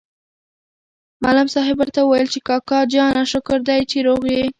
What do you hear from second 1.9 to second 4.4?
وویل چې کاکا جانه شکر دی چې روغ